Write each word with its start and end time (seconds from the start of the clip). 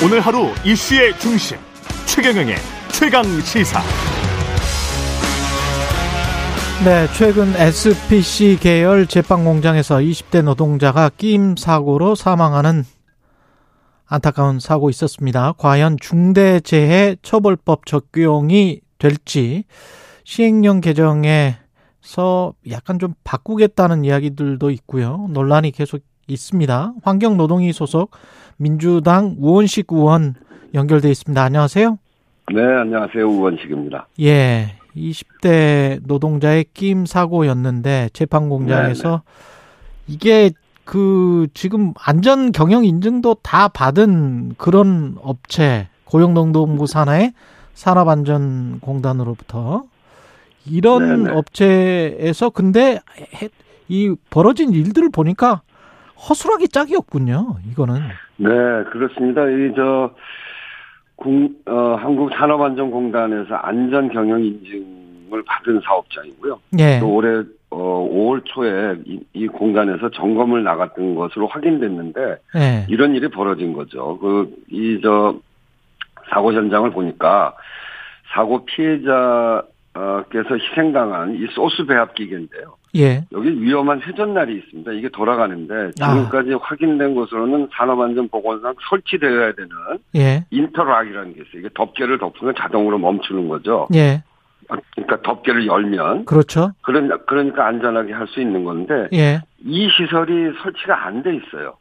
오늘 0.00 0.20
하루 0.20 0.46
이슈의 0.64 1.18
중심 1.18 1.58
최경영의 2.06 2.54
최강 2.92 3.24
시사. 3.40 3.80
네, 6.84 7.08
최근 7.16 7.48
SPC 7.56 8.58
계열 8.60 9.08
제빵 9.08 9.44
공장에서 9.44 9.96
20대 9.96 10.42
노동자가 10.42 11.08
끼임 11.08 11.56
사고로 11.56 12.14
사망하는 12.14 12.84
안타까운 14.06 14.60
사고 14.60 14.88
있었습니다. 14.88 15.54
과연 15.58 15.96
중대재해 16.00 17.16
처벌법 17.22 17.84
적용이 17.84 18.80
될지 18.98 19.64
시행령 20.22 20.80
개정에서 20.80 22.54
약간 22.70 23.00
좀 23.00 23.14
바꾸겠다는 23.24 24.04
이야기들도 24.04 24.70
있고요. 24.70 25.26
논란이 25.30 25.72
계속 25.72 26.02
있습니다. 26.28 26.92
환경노동위 27.02 27.72
소속 27.72 28.12
민주당 28.58 29.36
우원식 29.38 29.86
의원 29.90 30.34
연결돼 30.74 31.08
있습니다. 31.10 31.42
안녕하세요. 31.42 31.98
네, 32.52 32.62
안녕하세요. 32.62 33.26
우원식입니다. 33.26 34.08
예. 34.20 34.74
20대 34.96 36.00
노동자의 36.04 36.64
끼임 36.74 37.06
사고였는데 37.06 38.10
재판 38.12 38.48
공장에서 38.48 39.22
이게 40.08 40.50
그 40.84 41.46
지금 41.54 41.94
안전 41.96 42.50
경영 42.50 42.84
인증도 42.84 43.36
다 43.42 43.68
받은 43.68 44.54
그런 44.58 45.16
업체 45.22 45.86
고용노동부 46.04 46.86
산하의 46.86 47.32
산업안전공단으로부터 47.74 49.84
이런 50.66 51.24
네네. 51.24 51.36
업체에서 51.36 52.50
근데 52.50 52.98
이 53.88 54.14
벌어진 54.30 54.72
일들을 54.72 55.10
보니까 55.10 55.62
허술하기 56.28 56.68
짝이었군요. 56.68 57.58
이거는. 57.70 58.02
네, 58.38 58.48
그렇습니다. 58.90 59.46
이저 59.48 60.14
어, 61.66 61.96
한국산업안전공단에서 62.00 63.54
안전경영 63.54 64.42
인증을 64.44 65.42
받은 65.44 65.80
사업장이고요. 65.84 66.60
예. 66.78 67.00
또 67.00 67.12
올해 67.14 67.42
어, 67.70 68.08
5월 68.10 68.42
초에 68.44 68.96
이, 69.04 69.20
이, 69.34 69.46
공단에서 69.46 70.10
점검을 70.10 70.62
나갔던 70.62 71.16
것으로 71.16 71.48
확인됐는데 71.48 72.20
예. 72.56 72.86
이런 72.88 73.14
일이 73.14 73.28
벌어진 73.28 73.72
거죠. 73.72 74.18
그 74.18 74.50
이 74.70 75.00
저 75.02 75.34
사고 76.30 76.52
현장을 76.52 76.90
보니까 76.90 77.54
사고 78.34 78.64
피해자 78.64 79.62
께서 80.30 80.56
희생당한 80.56 81.34
이 81.34 81.46
소스 81.52 81.84
배합 81.86 82.14
기계인데요. 82.14 82.76
예. 82.96 83.24
여기 83.32 83.60
위험한 83.62 84.00
회전날이 84.00 84.56
있습니다. 84.56 84.92
이게 84.92 85.08
돌아가는데 85.08 85.92
지금까지 85.92 86.54
아. 86.54 86.58
확인된 86.60 87.14
것으로는 87.14 87.68
산업안전보건상 87.72 88.74
설치되어야 88.88 89.52
되는 89.52 89.70
예. 90.16 90.44
인터락이라는 90.50 91.34
게 91.34 91.40
있어요. 91.40 91.60
이게 91.60 91.68
덮개를 91.74 92.18
덮으면 92.18 92.54
자동으로 92.56 92.98
멈추는 92.98 93.48
거죠. 93.48 93.88
예. 93.94 94.22
그러니까 94.94 95.22
덮개를 95.22 95.66
열면 95.66 96.26
그렇죠. 96.26 96.72
그런 96.82 97.10
그러니까 97.26 97.66
안전하게 97.66 98.12
할 98.12 98.26
수 98.28 98.40
있는 98.40 98.64
건데 98.64 99.08
예. 99.14 99.40
이 99.64 99.88
시설이 99.90 100.52
설치가 100.62 101.06
안 101.06 101.22
돼 101.22 101.34
있어요. 101.36 101.74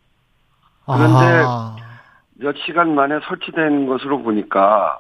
그런데 0.85 1.43
아. 1.45 1.75
몇 2.39 2.55
시간 2.65 2.95
만에 2.95 3.19
설치된 3.27 3.87
것으로 3.87 4.21
보니까 4.23 4.99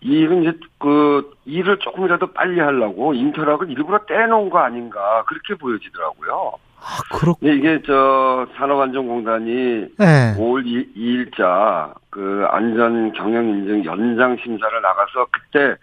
일은 0.00 0.42
이제 0.42 0.58
그 0.78 1.32
일을 1.44 1.78
조금이라도 1.78 2.32
빨리 2.32 2.60
하려고 2.60 3.14
인터락을 3.14 3.70
일부러 3.70 4.04
떼놓은 4.06 4.50
거 4.50 4.58
아닌가 4.58 5.24
그렇게 5.26 5.54
보여지더라고요. 5.54 6.52
아, 6.80 7.16
그렇. 7.16 7.34
이게 7.40 7.82
저 7.84 8.46
산업안전공단이 8.56 9.54
네. 9.98 10.34
5월 10.38 10.64
2, 10.64 10.92
일자그 10.94 12.46
안전 12.50 13.12
경영 13.12 13.48
인증 13.48 13.84
연장 13.84 14.36
심사를 14.36 14.80
나가서 14.80 15.26
그때 15.32 15.74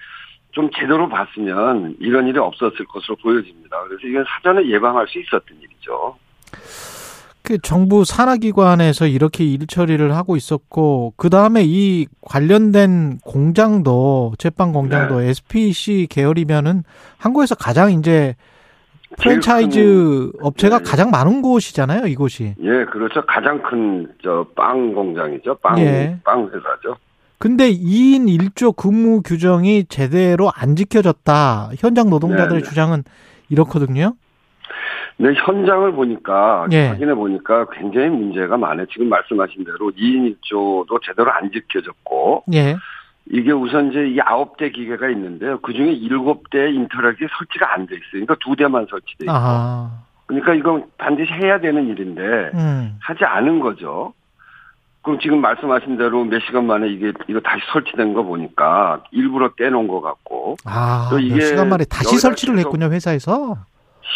좀 0.51 0.69
제대로 0.71 1.09
봤으면 1.09 1.97
이런 1.99 2.27
일이 2.27 2.39
없었을 2.39 2.85
것으로 2.85 3.17
보여집니다. 3.17 3.83
그래서 3.83 4.07
이건 4.07 4.23
사전에 4.25 4.65
예방할 4.69 5.05
수 5.07 5.19
있었던 5.19 5.57
일이죠. 5.61 6.17
그 7.45 7.59
정부 7.59 8.03
산하기관에서 8.03 9.05
이렇게 9.05 9.45
일 9.45 9.67
처리를 9.67 10.15
하고 10.15 10.35
있었고 10.35 11.13
그 11.15 11.29
다음에 11.29 11.61
이 11.63 12.07
관련된 12.21 13.19
공장도 13.23 14.33
제빵 14.39 14.71
공장도 14.73 15.19
네. 15.19 15.29
SPC 15.29 16.07
계열이면은 16.09 16.83
한국에서 17.17 17.53
가장 17.55 17.91
이제 17.91 18.35
프랜차이즈 19.17 20.31
업체가 20.41 20.79
네. 20.79 20.83
가장 20.83 21.11
많은 21.11 21.41
곳이잖아요, 21.43 22.07
이곳이. 22.07 22.55
예, 22.59 22.85
그렇죠. 22.91 23.21
가장 23.25 23.61
큰 23.61 24.11
저 24.23 24.45
빵 24.55 24.93
공장이죠. 24.93 25.55
빵, 25.61 25.79
예. 25.79 26.17
빵 26.25 26.45
회사죠. 26.45 26.97
근데 27.37 27.71
2인 27.71 28.25
1조 28.55 28.75
근무 28.75 29.21
규정이 29.21 29.85
제대로 29.87 30.49
안 30.53 30.75
지켜졌다. 30.75 31.71
현장 31.77 32.09
노동자들의 32.09 32.61
네, 32.61 32.63
네. 32.63 32.69
주장은 32.69 33.03
이렇거든요. 33.49 34.15
네, 35.17 35.33
현장을 35.33 35.91
보니까 35.93 36.67
예. 36.71 36.87
확인해 36.87 37.13
보니까 37.13 37.67
굉장히 37.71 38.09
문제가 38.09 38.57
많아요. 38.57 38.85
지금 38.91 39.07
말씀하신 39.09 39.63
대로 39.63 39.91
2인 39.91 40.35
1조도 40.41 41.01
제대로 41.03 41.31
안 41.31 41.51
지켜졌고 41.51 42.43
예. 42.53 42.75
이게 43.31 43.51
우선 43.51 43.89
이제 43.91 44.07
이 44.09 44.19
아홉 44.21 44.57
대 44.57 44.69
기계가 44.69 45.09
있는데요. 45.09 45.59
그 45.61 45.73
중에 45.73 45.91
일곱 45.93 46.49
대 46.49 46.69
인터랙이 46.69 47.17
설치가 47.37 47.73
안 47.73 47.87
돼 47.87 47.95
있어요. 47.95 48.25
그러니까 48.25 48.35
두 48.41 48.55
대만 48.55 48.85
설치돼 48.89 49.23
있고. 49.25 49.31
아하. 49.31 49.89
그러니까 50.27 50.53
이건 50.53 50.85
반드시 50.97 51.31
해야 51.31 51.59
되는 51.59 51.87
일인데 51.87 52.21
음. 52.53 52.97
하지 52.99 53.23
않은 53.23 53.59
거죠. 53.61 54.13
그럼 55.01 55.19
지금 55.19 55.39
말씀하신 55.39 55.97
대로 55.97 56.23
몇 56.23 56.39
시간 56.41 56.65
만에 56.65 56.87
이게 56.89 57.13
이거 57.27 57.39
다시 57.39 57.61
설치된 57.71 58.13
거 58.15 58.23
보니까 58.23 59.03
일부러 59.11 59.51
떼놓은 59.55 59.87
것 59.87 60.01
같고. 60.01 60.57
아, 60.65 61.07
또 61.11 61.19
이게 61.19 61.35
몇 61.35 61.41
시간 61.41 61.69
만에 61.69 61.85
다시 61.85 62.17
설치를 62.17 62.57
했군요 62.57 62.87
회사에서. 62.87 63.57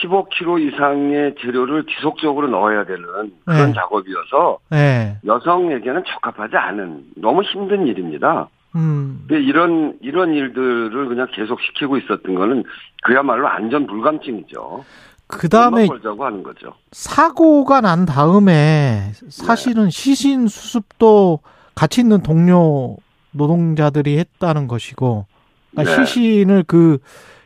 15kg 0.02 0.74
이상의 0.74 1.36
재료를 1.42 1.86
지속적으로 1.86 2.48
넣어야 2.48 2.86
되는 2.86 3.04
그런 3.46 3.68
네. 3.68 3.74
작업이어서 3.74 4.60
네. 4.70 5.18
여성에게는 5.26 6.04
적합하지 6.06 6.56
않은 6.56 7.04
너무 7.16 7.44
힘든 7.44 7.88
일입니다. 7.88 8.50
음. 8.76 9.26
이런 9.30 9.98
이런 10.02 10.34
일들을 10.34 11.08
그냥 11.08 11.28
계속 11.34 11.60
시키고 11.62 11.98
있었던 11.98 12.36
거는 12.36 12.64
그야말로 13.04 13.48
안전 13.48 13.88
불감증이죠. 13.88 14.84
그 15.28 15.48
다음에 15.48 15.86
걸자고 15.86 16.26
하는 16.26 16.44
거죠. 16.44 16.74
사고가 16.92 17.82
난 17.82 18.06
다음에 18.06 19.12
사실은 19.30 19.86
네. 19.86 19.90
시신 19.90 20.48
수습도 20.48 21.40
같이 21.76 22.02
있는 22.02 22.22
동료 22.22 22.98
노동자들이 23.32 24.18
했다는 24.18 24.68
것이고 24.68 25.28
그러니까 25.72 25.96
네. 25.96 26.06
시신을 26.06 26.64
그 26.68 26.98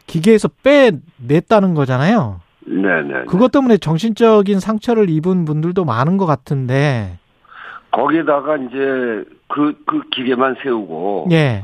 기계에서 0.07 0.49
빼냈다는 0.63 1.73
거잖아요. 1.73 2.41
네네. 2.65 3.25
그것 3.25 3.51
때문에 3.51 3.77
정신적인 3.77 4.59
상처를 4.59 5.09
입은 5.09 5.45
분들도 5.45 5.83
많은 5.85 6.17
것 6.17 6.25
같은데. 6.25 7.17
거기다가 7.91 8.57
이제 8.57 9.23
그, 9.47 9.73
그 9.85 10.01
기계만 10.11 10.55
세우고. 10.63 11.27
예. 11.31 11.63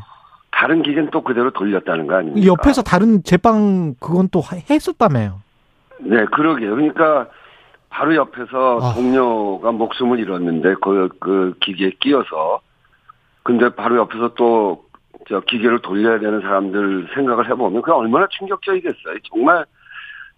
다른 0.51 0.83
기계는 0.83 1.09
또 1.11 1.23
그대로 1.23 1.51
돌렸다는 1.51 2.07
거 2.07 2.16
아닙니까? 2.16 2.45
옆에서 2.45 2.81
다른 2.81 3.23
제빵 3.23 3.95
그건 4.00 4.27
또 4.29 4.41
했었다며요. 4.69 5.41
네, 6.01 6.25
그러게요. 6.25 6.75
그러니까 6.75 7.27
바로 7.89 8.16
옆에서 8.16 8.79
아. 8.81 8.94
동료가 8.94 9.71
목숨을 9.71 10.19
잃었는데 10.19 10.75
그, 10.81 11.09
그 11.19 11.56
기계에 11.61 11.91
끼어서 12.00 12.61
근데 13.44 13.69
바로 13.69 13.97
옆에서 13.97 14.33
또 14.35 14.83
저 15.28 15.41
기계를 15.41 15.81
돌려야 15.81 16.19
되는 16.19 16.41
사람들 16.41 17.09
생각을 17.13 17.50
해보면 17.50 17.81
그게 17.81 17.91
얼마나 17.91 18.28
충격적이겠어요. 18.38 19.16
정말 19.31 19.66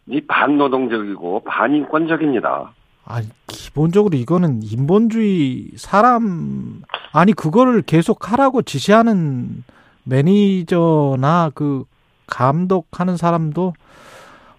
이 0.07 0.19
반노동적이고 0.21 1.43
반인권적입니다. 1.43 2.71
아, 3.05 3.21
기본적으로 3.47 4.17
이거는 4.17 4.61
인본주의 4.63 5.71
사람 5.75 6.81
아니 7.13 7.33
그거를 7.33 7.81
계속 7.83 8.31
하라고 8.31 8.61
지시하는 8.61 9.63
매니저나 10.03 11.51
그 11.53 11.83
감독하는 12.27 13.17
사람도 13.17 13.73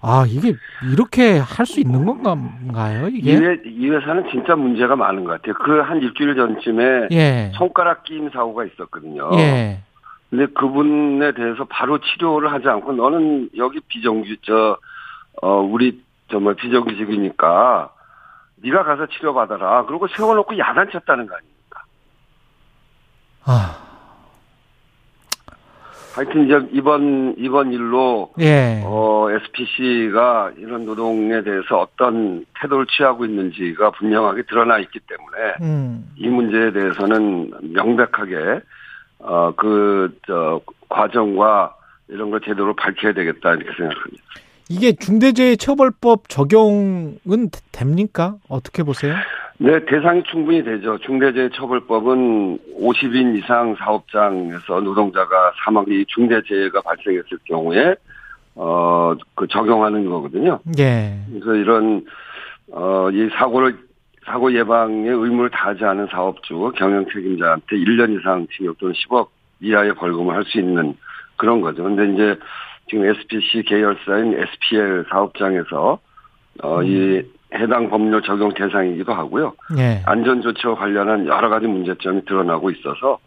아 0.01 0.25
이게 0.29 0.55
이렇게 0.93 1.39
할 1.39 1.65
수 1.65 1.79
있는 1.81 2.05
건가요 2.23 3.07
이게? 3.09 3.33
이, 3.33 3.37
회 3.91 4.01
사는 4.01 4.25
진짜 4.31 4.57
문제가 4.57 4.97
많은 4.97 5.25
것 5.25 5.31
같아요. 5.41 5.55
그 5.55 5.81
한 5.81 5.99
일주일 6.03 6.35
전쯤에 6.35 7.09
예. 7.13 7.53
손가락 7.55 8.03
끼임 8.05 8.29
사고가 8.31 8.65
있었거든요. 8.65 9.31
예. 9.35 9.81
근데 10.33 10.47
그분에 10.47 11.33
대해서 11.33 11.67
바로 11.69 11.99
치료를 11.99 12.51
하지 12.51 12.67
않고 12.67 12.95
너는 12.95 13.51
여기 13.59 13.81
비정규 13.81 14.35
저어 14.41 15.61
우리 15.61 16.03
정말 16.31 16.55
비정규직이니까 16.55 17.93
네가 18.63 18.83
가서 18.83 19.07
치료 19.09 19.35
받아라. 19.35 19.85
그리고 19.85 20.09
세워놓고 20.09 20.57
야단쳤다는 20.57 21.27
거 21.27 21.35
아닙니까? 21.35 21.83
아. 23.45 23.79
하여튼 26.15 26.47
이제 26.47 26.67
이번 26.73 27.35
이번 27.37 27.73
일로 27.73 28.33
예. 28.41 28.81
어 28.87 29.29
SPC가 29.31 30.53
이런 30.57 30.87
노동에 30.87 31.43
대해서 31.43 31.81
어떤 31.81 32.47
태도를 32.59 32.87
취하고 32.87 33.27
있는지가 33.27 33.91
분명하게 33.91 34.45
드러나 34.45 34.79
있기 34.79 34.99
때문에 35.01 35.55
음. 35.61 36.11
이 36.17 36.29
문제에 36.29 36.73
대해서는 36.73 37.53
명백하게 37.75 38.63
어 39.23 39.53
그 39.57 40.11
저 40.27 40.61
과정과 40.89 41.75
이런 42.09 42.31
걸 42.31 42.41
제대로 42.41 42.75
밝혀야 42.75 43.13
되겠다 43.15 43.55
이렇게 43.55 43.71
생각합니다. 43.77 44.23
이게 44.69 44.93
중대재해처벌법 44.93 46.29
적용은 46.29 47.19
됩니까? 47.73 48.37
어떻게 48.49 48.83
보세요? 48.83 49.15
네, 49.59 49.85
대상이 49.85 50.23
충분히 50.25 50.63
되죠. 50.65 50.99
중대재해처벌법은 50.99 52.59
50인 52.81 53.39
이상 53.39 53.77
사업장에서 53.79 54.81
노동자가 54.81 55.53
사망이 55.65 56.05
중대재해가 56.09 56.81
발생했을 56.83 57.39
경우에 57.45 57.95
어, 58.55 59.15
그 59.35 59.47
적용하는 59.47 60.09
거거든요. 60.09 60.59
예. 60.79 61.19
그래서 61.31 61.55
이런 61.55 62.05
어, 62.71 63.09
이 63.11 63.29
사고를 63.39 63.79
사고 64.25 64.53
예방에 64.53 65.09
의무를 65.09 65.51
다하지 65.51 65.85
않은 65.85 66.07
사업주 66.11 66.73
경영 66.77 67.05
책임자한테 67.13 67.77
1년 67.77 68.19
이상 68.19 68.47
징역 68.57 68.79
또는 68.79 68.95
10억 68.95 69.29
이하의 69.61 69.95
벌금을 69.95 70.35
할 70.35 70.45
수 70.45 70.59
있는 70.59 70.95
그런 71.37 71.61
거죠. 71.61 71.83
근데 71.83 72.13
이제 72.13 72.39
지금 72.89 73.05
SPC 73.05 73.63
계열사인 73.65 74.35
SPL 74.35 75.07
사업장에서 75.11 75.99
어, 76.63 76.79
음. 76.81 76.87
이 76.87 77.23
해당 77.55 77.91
법률 77.91 78.23
적용 78.23 78.53
대상이기도 78.55 79.13
하고요. 79.13 79.55
예. 79.79 80.03
안전조치와 80.07 80.75
관련한 80.75 81.27
여러 81.27 81.49
가지 81.49 81.67
문제점이 81.67 82.25
드러나고 82.25 82.71
있어서 82.71 83.19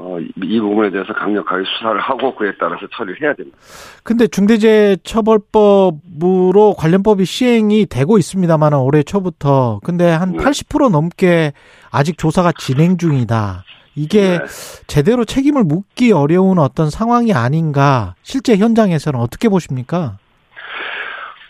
어, 0.00 0.20
이 0.20 0.60
부분에 0.60 0.90
대해서 0.90 1.12
강력하게 1.12 1.64
수사를 1.64 2.00
하고 2.00 2.32
그에 2.36 2.52
따라서 2.60 2.86
처리를 2.96 3.20
해야 3.20 3.34
됩니다. 3.34 3.58
근데 4.04 4.28
중대재해처벌법으로 4.28 6.74
관련법이 6.74 7.24
시행이 7.24 7.86
되고 7.86 8.16
있습니다만 8.16 8.74
올해 8.74 9.02
초부터 9.02 9.80
근데 9.82 10.08
한 10.08 10.30
네. 10.32 10.38
80% 10.38 10.90
넘게 10.90 11.52
아직 11.90 12.16
조사가 12.16 12.52
진행 12.58 12.96
중이다. 12.96 13.64
이게 13.96 14.38
네. 14.38 14.44
제대로 14.86 15.24
책임을 15.24 15.64
묻기 15.64 16.12
어려운 16.12 16.60
어떤 16.60 16.90
상황이 16.90 17.32
아닌가 17.32 18.14
실제 18.22 18.56
현장에서는 18.56 19.18
어떻게 19.18 19.48
보십니까? 19.48 20.18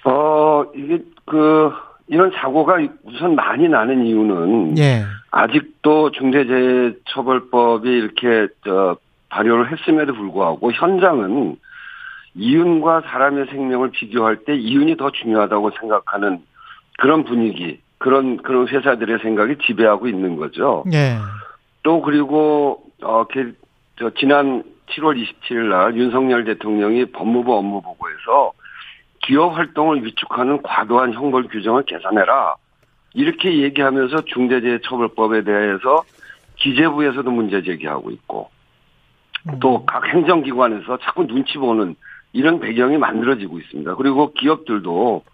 어, 0.04 0.64
이게 0.74 1.02
그 1.26 1.70
이런 2.08 2.30
사고가 2.34 2.78
우선 3.04 3.34
많이 3.34 3.68
나는 3.68 4.04
이유는 4.04 4.78
예. 4.78 5.04
아직도 5.30 6.10
중대재해처벌법이 6.12 7.88
이렇게 7.88 8.48
저 8.64 8.96
발효를 9.28 9.70
했음에도 9.70 10.14
불구하고 10.14 10.72
현장은 10.72 11.56
이윤과 12.34 13.02
사람의 13.02 13.46
생명을 13.46 13.90
비교할 13.90 14.44
때 14.44 14.54
이윤이 14.54 14.96
더 14.96 15.10
중요하다고 15.10 15.72
생각하는 15.80 16.40
그런 16.98 17.24
분위기, 17.24 17.80
그런 17.98 18.38
그런 18.38 18.68
회사들의 18.68 19.18
생각이 19.18 19.56
지배하고 19.66 20.08
있는 20.08 20.36
거죠. 20.36 20.84
예. 20.92 21.16
또 21.82 22.00
그리고 22.00 22.82
어, 23.02 23.24
저 23.98 24.10
지난 24.18 24.62
7월 24.90 25.22
27일 25.22 25.68
날 25.68 25.96
윤석열 25.96 26.44
대통령이 26.44 27.06
법무부 27.06 27.54
업무보고에서 27.54 28.52
기업 29.20 29.56
활동을 29.56 30.04
위축하는 30.04 30.62
과도한 30.62 31.12
형벌 31.12 31.48
규정을 31.48 31.84
개선해라. 31.84 32.54
이렇게 33.14 33.62
얘기하면서 33.62 34.22
중대재해처벌법에 34.26 35.42
대해서 35.44 36.04
기재부에서도 36.56 37.30
문제 37.30 37.62
제기하고 37.62 38.10
있고 38.10 38.50
또 39.60 39.84
각 39.86 40.06
행정기관에서 40.08 40.98
자꾸 40.98 41.26
눈치 41.26 41.58
보는 41.58 41.96
이런 42.32 42.60
배경이 42.60 42.98
만들어지고 42.98 43.58
있습니다. 43.58 43.94
그리고 43.94 44.32
기업들도 44.34 45.24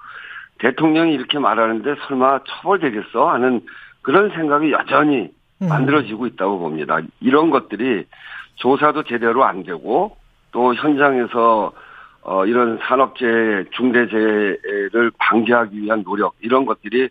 대통령이 0.58 1.12
이렇게 1.12 1.38
말하는데 1.38 1.96
설마 2.06 2.40
처벌되겠어 2.46 3.28
하는 3.28 3.60
그런 4.02 4.30
생각이 4.30 4.70
여전히 4.70 5.30
음. 5.62 5.68
만들어지고 5.68 6.26
있다고 6.26 6.58
봅니다. 6.60 6.98
이런 7.20 7.50
것들이 7.50 8.04
조사도 8.56 9.02
제대로 9.04 9.44
안 9.44 9.64
되고 9.64 10.16
또 10.52 10.74
현장에서 10.74 11.72
어, 12.24 12.46
이런 12.46 12.78
산업재해, 12.82 13.64
중대재해를 13.76 15.12
방지하기 15.18 15.80
위한 15.82 16.02
노력, 16.04 16.34
이런 16.40 16.64
것들이 16.64 17.08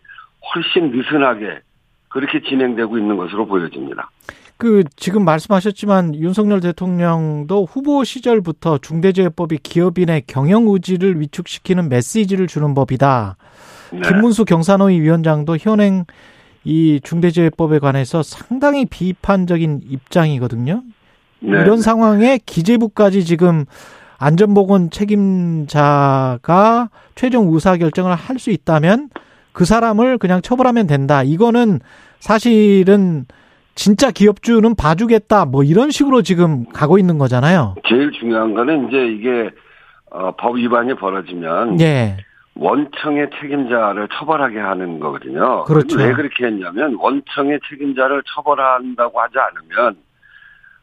훨씬 0.54 0.90
느슨하게 0.90 1.60
그렇게 2.08 2.42
진행되고 2.42 2.98
있는 2.98 3.16
것으로 3.16 3.46
보여집니다. 3.46 4.10
그, 4.56 4.82
지금 4.96 5.24
말씀하셨지만 5.24 6.16
윤석열 6.16 6.60
대통령도 6.60 7.64
후보 7.64 8.02
시절부터 8.02 8.78
중대재해법이 8.78 9.58
기업인의 9.58 10.24
경영 10.26 10.66
의지를 10.68 11.20
위축시키는 11.20 11.88
메시지를 11.88 12.46
주는 12.46 12.74
법이다. 12.74 13.36
네. 13.92 14.00
김문수 14.00 14.44
경산호위 14.44 15.00
위원장도 15.00 15.56
현행 15.58 16.04
이 16.64 17.00
중대재해법에 17.02 17.78
관해서 17.78 18.22
상당히 18.22 18.86
비판적인 18.86 19.82
입장이거든요. 19.88 20.82
네. 21.40 21.50
이런 21.50 21.80
상황에 21.80 22.38
기재부까지 22.44 23.24
지금 23.24 23.64
안전보건 24.24 24.90
책임자가 24.90 26.88
최종 27.14 27.52
의사 27.52 27.76
결정을 27.76 28.14
할 28.14 28.38
수 28.38 28.50
있다면 28.50 29.10
그 29.52 29.64
사람을 29.64 30.18
그냥 30.18 30.40
처벌하면 30.42 30.86
된다. 30.86 31.22
이거는 31.22 31.78
사실은 32.18 33.26
진짜 33.76 34.10
기업주는 34.10 34.74
봐주겠다. 34.74 35.44
뭐 35.46 35.62
이런 35.62 35.90
식으로 35.90 36.22
지금 36.22 36.64
가고 36.72 36.98
있는 36.98 37.18
거잖아요. 37.18 37.74
제일 37.88 38.10
중요한 38.12 38.54
거는 38.54 38.88
이제 38.88 39.06
이게 39.06 39.50
어, 40.10 40.32
법 40.36 40.56
위반이 40.56 40.94
벌어지면 40.94 41.80
예. 41.80 42.16
원청의 42.56 43.30
책임자를 43.40 44.08
처벌하게 44.16 44.58
하는 44.58 45.00
거거든요. 45.00 45.64
그렇죠. 45.64 45.98
왜 45.98 46.12
그렇게 46.12 46.46
했냐면 46.46 46.96
원청의 46.98 47.60
책임자를 47.68 48.22
처벌한다고 48.34 49.20
하지 49.20 49.34
않으면 49.38 49.96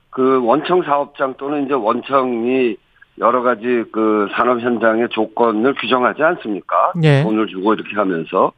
그 0.09 0.41
원청 0.43 0.83
사업장 0.83 1.35
또는 1.37 1.65
이제 1.65 1.73
원청이 1.73 2.75
여러 3.21 3.43
가지 3.43 3.83
그 3.91 4.27
산업 4.35 4.59
현장의 4.59 5.09
조건을 5.09 5.75
규정하지 5.75 6.23
않습니까? 6.23 6.91
네. 6.95 7.23
돈을 7.23 7.47
주고 7.47 7.73
이렇게 7.73 7.95
하면서. 7.95 8.51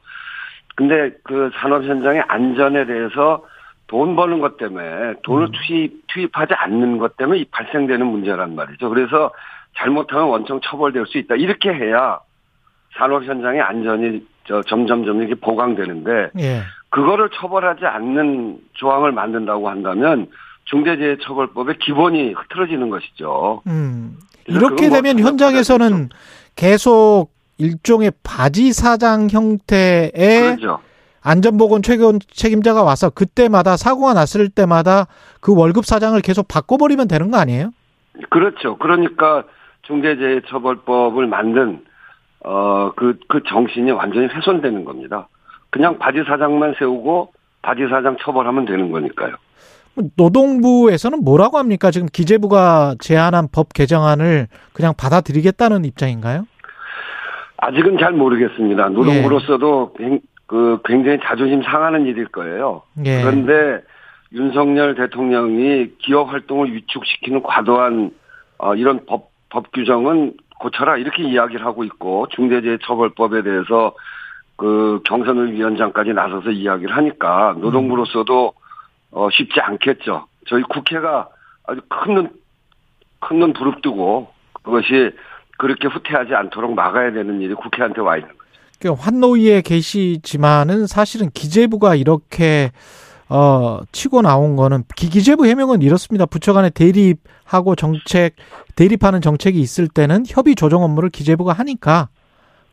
근데 0.76 1.12
그 1.24 1.52
산업 1.56 1.84
현장의 1.84 2.24
안전에 2.28 2.86
대해서 2.86 3.46
돈 3.88 4.16
버는 4.16 4.40
것 4.40 4.58
때문에 4.58 5.16
돈을 5.24 5.48
음. 5.48 5.52
투입, 5.52 6.08
투입하지 6.08 6.54
않는 6.56 6.98
것 6.98 7.18
때문에 7.18 7.46
발생되는 7.52 8.06
문제란 8.08 8.56
말이죠. 8.56 8.90
그래서 8.90 9.32
잘못하면 9.78 10.30
원청 10.30 10.62
처벌될 10.64 11.06
수 11.08 11.18
있다. 11.18 11.36
이렇게 11.36 11.72
해야 11.72 12.20
산업 12.98 13.24
현장의 13.26 13.62
안전이 13.62 14.26
저 14.46 14.62
점점점 14.62 15.20
이렇게 15.20 15.36
보강되는데 15.36 16.32
예. 16.40 16.62
그거를 16.90 17.30
처벌하지 17.34 17.86
않는 17.86 18.58
조항을 18.74 19.12
만든다고 19.12 19.70
한다면 19.70 20.28
중대재해처벌법의 20.66 21.80
기본이 21.80 22.34
흐트러지는 22.34 22.90
것이죠. 22.90 23.62
음. 23.68 24.18
이렇게 24.46 24.90
뭐 24.90 25.02
되면 25.02 25.20
현장에서는 25.20 26.10
계속 26.56 27.30
일종의 27.58 28.12
바지 28.24 28.74
사장 28.74 29.30
형태의 29.30 30.12
그렇죠. 30.12 30.80
안전보건 31.22 31.82
책임자가 31.82 32.84
와서 32.84 33.10
그때마다 33.10 33.78
사고가 33.78 34.14
났을 34.14 34.50
때마다 34.50 35.08
그 35.40 35.56
월급 35.56 35.86
사장을 35.86 36.20
계속 36.22 36.48
바꿔버리면 36.48 37.08
되는 37.08 37.32
거 37.32 37.38
아니에요? 37.38 37.72
그렇죠. 38.30 38.78
그러니까 38.78 39.44
중대재해처벌법을 39.84 41.28
만든 41.28 41.84
어그그 42.44 43.20
그 43.30 43.42
정신이 43.48 43.92
완전히 43.92 44.28
훼손되는 44.28 44.84
겁니다. 44.84 45.28
그냥 45.70 45.98
바지 45.98 46.24
사장만 46.28 46.76
세우고 46.78 47.32
바지 47.62 47.88
사장 47.90 48.18
처벌하면 48.22 48.66
되는 48.66 48.92
거니까요. 48.92 49.36
노동부에서는 50.18 51.24
뭐라고 51.24 51.58
합니까? 51.58 51.92
지금 51.92 52.08
기재부가 52.12 52.96
제안한 53.00 53.50
법 53.52 53.74
개정안을 53.74 54.48
그냥 54.74 54.94
받아들이겠다는 54.98 55.86
입장인가요? 55.86 56.46
아직은 57.58 57.98
잘 58.00 58.14
모르겠습니다. 58.14 58.90
노동부로서도 58.90 59.94
예. 60.02 60.20
그 60.48 60.80
굉장히 60.84 61.20
자존심 61.24 61.64
상하는 61.64 62.06
일일 62.06 62.28
거예요. 62.28 62.82
예. 63.06 63.22
그런데 63.22 63.84
윤석열 64.34 64.96
대통령이 64.96 65.92
기업 66.00 66.32
활동을 66.32 66.74
위축시키는 66.74 67.44
과도한 67.44 68.12
어, 68.58 68.76
이런 68.76 69.06
법, 69.06 69.30
법 69.50 69.72
규정은 69.72 70.34
고쳐라 70.60 70.98
이렇게 70.98 71.24
이야기를 71.24 71.66
하고 71.66 71.84
있고 71.84 72.28
중대재해처벌법에 72.30 73.44
대해서 73.44 73.94
그 74.56 75.02
경선을 75.06 75.54
위원장까지 75.54 76.14
나서서 76.14 76.52
이야기를 76.52 76.96
하니까 76.96 77.56
노동부로서도 77.60 78.54
어, 79.14 79.30
쉽지 79.32 79.60
않겠죠. 79.60 80.26
저희 80.48 80.64
국회가 80.64 81.28
아주 81.66 81.82
큰 81.88 82.16
눈, 82.16 82.30
큰 83.20 83.40
눈 83.40 83.54
부릅뜨고 83.54 84.28
그것이 84.64 85.12
그렇게 85.58 85.88
후퇴하지 85.88 86.34
않도록 86.36 86.74
막아야 86.74 87.12
되는 87.12 87.40
일이 87.42 87.54
국회한테 87.54 88.02
와 88.02 88.18
있는 88.18 88.30
거죠. 88.30 88.44
그 88.80 88.92
환노위에 88.92 89.62
계시지만은 89.62 90.88
사실은 90.88 91.30
기재부가 91.34 91.96
이렇게 91.96 92.72
어, 93.30 93.80
치고 93.92 94.22
나온 94.22 94.56
거는 94.56 94.84
기기재부 94.96 95.46
해명은 95.46 95.82
이렇습니다. 95.82 96.26
부처 96.26 96.52
간에 96.52 96.70
대립하고 96.70 97.76
정책, 97.76 98.36
대립하는 98.76 99.22
정책이 99.22 99.60
있을 99.60 99.88
때는 99.88 100.26
협의 100.28 100.56
조정 100.56 100.84
업무를 100.84 101.10
기재부가 101.10 101.54
하니까 101.54 102.10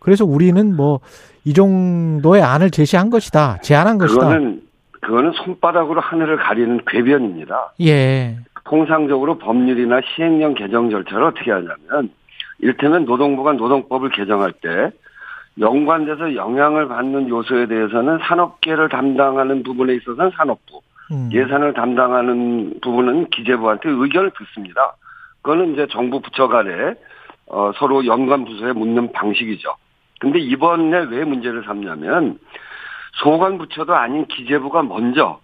그래서 0.01 0.25
우리는 0.25 0.75
뭐 0.77 1.01
이 1.45 1.55
정도의 1.55 2.43
안을 2.43 2.71
제시한 2.71 3.11
것이다. 3.11 3.59
제안한 3.63 3.99
것이다. 3.99 4.21
그거는, 4.21 4.63
그거는 5.01 5.33
손바닥으로 5.33 6.01
하늘을 6.01 6.37
가리는 6.37 6.81
궤변입니다. 6.87 7.73
예. 7.83 8.37
통상적으로 8.65 9.39
법률이나 9.39 10.01
시행령 10.15 10.55
개정 10.55 10.91
절차를 10.91 11.25
어떻게 11.25 11.51
하냐면 11.51 12.11
이를테면 12.59 13.05
노동부가 13.07 13.53
노동법을 13.53 14.11
개정할 14.11 14.53
때 14.53 14.91
연관돼서 15.59 16.35
영향을 16.35 16.89
받는 16.89 17.29
요소에 17.29 17.67
대해서는 17.67 18.19
산업계를 18.23 18.89
담당하는 18.89 19.63
부분에 19.63 19.95
있어서는 19.95 20.31
산업부, 20.37 20.81
음. 21.11 21.31
예산을 21.33 21.73
담당하는 21.75 22.75
부분은 22.83 23.31
기재부한테 23.31 23.89
의견을 23.89 24.31
듣습니다. 24.39 24.95
그거는 25.43 25.73
이제 25.73 25.87
정부 25.91 26.21
부처 26.21 26.49
간에 26.49 26.95
어, 27.47 27.73
서로 27.77 28.07
연관 28.07 28.45
부서에 28.45 28.73
묻는 28.73 29.11
방식이죠. 29.13 29.75
근데 30.21 30.39
이번에 30.39 31.07
왜 31.11 31.25
문제를 31.25 31.65
삼냐면 31.65 32.39
소관 33.15 33.59
부처도 33.59 33.95
아닌 33.95 34.27
기재부가 34.27 34.83
먼저 34.83 35.41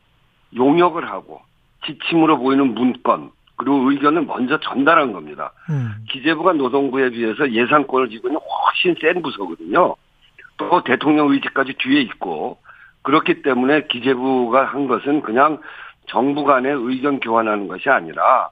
용역을 0.55 1.09
하고 1.11 1.41
지침으로 1.85 2.39
보이는 2.39 2.75
문건 2.75 3.31
그리고 3.57 3.91
의견을 3.91 4.23
먼저 4.23 4.59
전달한 4.61 5.13
겁니다. 5.13 5.53
음. 5.71 6.05
기재부가 6.11 6.53
노동부에 6.53 7.11
비해서 7.11 7.51
예산권을 7.51 8.11
지고 8.11 8.29
있는 8.29 8.41
훨씬 8.41 8.95
센 9.01 9.23
부서거든요. 9.23 9.97
또 10.59 10.85
대통령 10.85 11.31
의지까지 11.31 11.75
뒤에 11.79 12.01
있고 12.03 12.59
그렇기 13.03 13.43
때문에 13.43 13.87
기재부가 13.87 14.65
한 14.65 14.89
것은 14.89 15.23
그냥 15.23 15.61
정부 16.07 16.45
간의 16.45 16.73
의견 16.73 17.21
교환하는 17.21 17.69
것이 17.69 17.89
아니라 17.89 18.51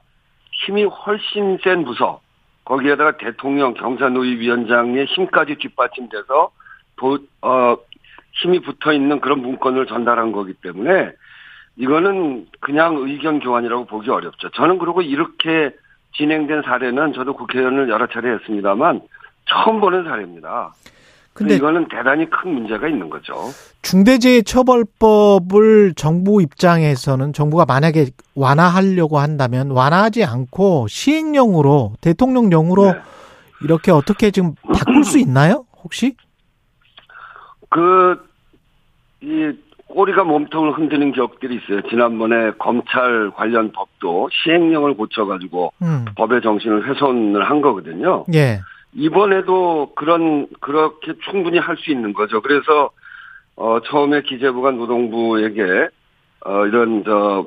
힘이 0.51 0.85
훨씬 0.85 1.57
센 1.63 1.83
부서 1.83 2.21
거기에다가 2.65 3.17
대통령 3.17 3.73
경사노위위원장의 3.75 5.05
힘까지 5.05 5.55
뒷받침돼서 5.55 6.51
도, 6.97 7.19
어, 7.41 7.77
힘이 8.35 8.61
붙어 8.61 8.93
있는 8.93 9.19
그런 9.21 9.41
문건을 9.41 9.87
전달한 9.87 10.31
거기 10.31 10.53
때문에 10.53 11.11
이거는 11.77 12.47
그냥 12.59 12.97
의견 12.97 13.39
교환이라고 13.39 13.85
보기 13.85 14.09
어렵죠. 14.09 14.49
저는 14.51 14.77
그리고 14.77 15.01
이렇게 15.01 15.73
진행된 16.15 16.61
사례는 16.63 17.13
저도 17.13 17.33
국회의원을 17.33 17.89
여러 17.89 18.07
차례 18.07 18.33
했습니다만 18.33 19.01
처음 19.45 19.79
보는 19.79 20.05
사례입니다. 20.05 20.73
근데 21.33 21.55
이거는 21.55 21.87
대단히 21.89 22.29
큰 22.29 22.53
문제가 22.53 22.87
있는 22.87 23.09
거죠. 23.09 23.33
중대재해처벌법을 23.81 25.93
정부 25.95 26.41
입장에서는 26.41 27.33
정부가 27.33 27.65
만약에 27.65 28.05
완화하려고 28.35 29.19
한다면 29.19 29.71
완화하지 29.71 30.23
않고 30.23 30.87
시행령으로 30.87 31.95
대통령령으로 31.99 32.93
네. 32.93 32.99
이렇게 33.63 33.91
어떻게 33.91 34.31
지금 34.31 34.55
바꿀 34.73 35.03
수 35.03 35.19
있나요? 35.19 35.65
혹시? 35.83 36.15
그 37.75 38.35
이 39.25 39.51
꼬리가 39.87 40.23
몸통을 40.23 40.73
흔드는 40.73 41.11
기억들이 41.11 41.55
있어요. 41.55 41.81
지난번에 41.89 42.51
검찰 42.57 43.31
관련 43.35 43.71
법도 43.71 44.29
시행령을 44.31 44.95
고쳐가지고 44.95 45.73
음. 45.81 46.05
법의 46.15 46.41
정신을 46.41 46.87
훼손을 46.87 47.43
한 47.43 47.61
거거든요. 47.61 48.25
예. 48.33 48.59
이번에도 48.93 49.93
그런 49.95 50.47
그렇게 50.59 51.13
충분히 51.29 51.59
할 51.59 51.77
수 51.77 51.91
있는 51.91 52.13
거죠. 52.13 52.41
그래서 52.41 52.89
어 53.55 53.79
처음에 53.85 54.21
기재부가 54.21 54.71
노동부에게 54.71 55.87
어 56.45 56.65
이런 56.65 57.03
저, 57.05 57.45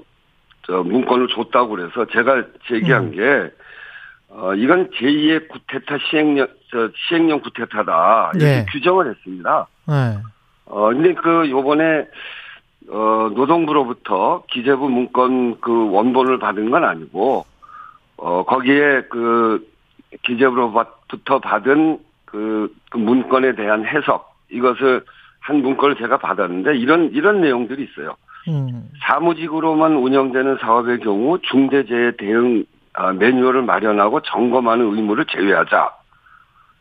저 0.67 0.83
문건을 0.83 1.29
줬다고 1.29 1.71
그래서 1.71 2.07
제가 2.07 2.45
제기한 2.67 3.05
음. 3.05 3.11
게 3.13 3.51
어, 4.31 4.55
이건 4.55 4.91
제2의 4.91 5.49
구테타 5.49 5.99
시행령, 6.11 6.47
저, 6.71 6.91
시행령 7.09 7.41
구테타다. 7.41 8.33
이렇게 8.35 8.47
네. 8.47 8.67
규정을 8.71 9.09
했습니다. 9.11 9.67
네. 9.89 10.19
어, 10.67 10.89
근데 10.89 11.15
그, 11.15 11.49
요번에, 11.51 12.07
어, 12.91 13.31
노동부로부터 13.35 14.45
기재부 14.49 14.89
문건 14.89 15.61
그 15.61 15.91
원본을 15.91 16.39
받은 16.39 16.71
건 16.71 16.85
아니고, 16.85 17.47
어, 18.19 18.45
거기에 18.45 19.03
그, 19.09 19.67
기재부로부터 20.23 21.39
받은 21.41 22.01
그, 22.25 22.75
그 22.91 22.99
문건에 22.99 23.55
대한 23.55 23.87
해석 23.87 24.35
이것을 24.51 25.05
한 25.41 25.63
문건을 25.63 25.97
제가 25.97 26.19
받았는데 26.19 26.77
이런 26.77 27.11
이런 27.13 27.41
내용들이 27.41 27.85
있어요. 27.85 28.17
음. 28.49 28.91
사무직으로만 29.03 29.95
운영되는 29.97 30.59
사업의 30.61 31.01
경우 31.01 31.39
중대재해 31.41 32.13
대응 32.17 32.65
아, 32.65 32.78
매뉴얼을 33.19 33.63
마련하고 33.63 34.21
점검하는 34.23 34.95
의무를 34.95 35.25
제외하자. 35.27 35.91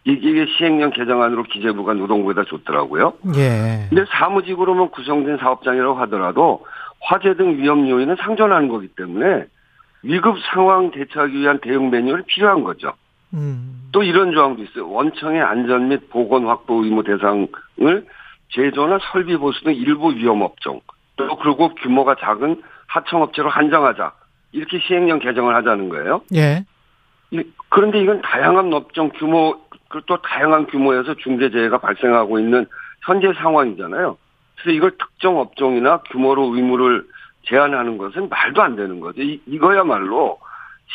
이게 0.05 0.45
시행령 0.57 0.91
개정안으로 0.91 1.43
기재부가 1.43 1.93
노동부에다 1.93 2.45
줬더라고요. 2.45 3.13
예. 3.35 3.87
근데 3.89 4.05
사무직으로만 4.09 4.89
구성된 4.91 5.37
사업장이라고 5.37 5.95
하더라도 6.01 6.65
화재 7.01 7.35
등 7.35 7.57
위험 7.57 7.89
요인은 7.89 8.15
상존하는 8.15 8.69
거기 8.69 8.87
때문에 8.87 9.45
위급 10.03 10.37
상황 10.53 10.91
대처하기 10.91 11.37
위한 11.37 11.59
대응 11.59 11.89
매뉴얼이 11.89 12.23
필요한 12.25 12.63
거죠. 12.63 12.93
음. 13.33 13.89
또 13.91 14.03
이런 14.03 14.31
조항도 14.31 14.63
있어요. 14.63 14.89
원청의 14.89 15.41
안전 15.41 15.89
및 15.89 16.09
보건 16.09 16.47
확보 16.47 16.83
의무 16.83 17.03
대상을 17.03 17.47
제조나 18.53 18.99
설비 19.11 19.35
보수 19.35 19.61
등 19.63 19.75
일부 19.75 20.13
위험 20.13 20.41
업종 20.41 20.79
또 21.17 21.35
그리고 21.37 21.73
규모가 21.75 22.15
작은 22.15 22.61
하청업체로 22.87 23.49
한정하자 23.49 24.13
이렇게 24.51 24.79
시행령 24.79 25.19
개정을 25.19 25.55
하자는 25.55 25.89
거예요. 25.89 26.21
예. 26.35 26.65
그런데 27.69 27.99
이건 28.01 28.21
다양한 28.21 28.71
업종 28.73 29.09
규모 29.09 29.59
또 30.05 30.21
다양한 30.21 30.67
규모에서 30.67 31.15
중대재해가 31.15 31.79
발생하고 31.79 32.39
있는 32.39 32.65
현재 33.05 33.31
상황이잖아요. 33.33 34.17
그래서 34.55 34.75
이걸 34.75 34.91
특정 34.97 35.39
업종이나 35.39 35.99
규모로 36.11 36.55
의무를 36.55 37.05
제한하는 37.43 37.97
것은 37.97 38.29
말도 38.29 38.61
안 38.61 38.75
되는 38.75 38.99
거죠. 38.99 39.21
이, 39.21 39.41
이거야말로 39.45 40.39